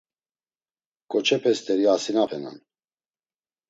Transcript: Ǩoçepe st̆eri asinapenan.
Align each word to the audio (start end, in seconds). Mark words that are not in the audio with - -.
Ǩoçepe 1.11 1.51
st̆eri 1.57 1.85
asinapenan. 1.93 2.57